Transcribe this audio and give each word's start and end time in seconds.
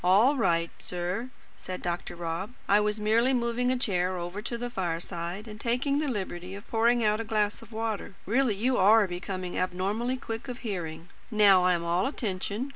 "All 0.03 0.35
right, 0.35 0.71
sir," 0.79 1.29
said 1.57 1.83
Dr. 1.83 2.15
Rob. 2.15 2.53
"I 2.67 2.79
was 2.79 2.99
merely 2.99 3.33
moving 3.33 3.71
a 3.71 3.77
chair 3.77 4.17
over 4.17 4.41
to 4.41 4.57
the 4.57 4.71
fireside, 4.71 5.47
and 5.47 5.61
taking 5.61 5.99
the 5.99 6.07
liberty 6.07 6.55
of 6.55 6.67
pouring 6.69 7.03
out 7.05 7.19
a 7.21 7.23
glass 7.23 7.61
of 7.61 7.71
water. 7.71 8.15
Really 8.25 8.55
you 8.55 8.77
are 8.79 9.05
becoming 9.07 9.59
abnormally 9.59 10.17
quick 10.17 10.47
of 10.47 10.61
hearing. 10.65 11.09
Now 11.29 11.63
I 11.65 11.73
am 11.75 11.83
all 11.83 12.07
attention. 12.07 12.69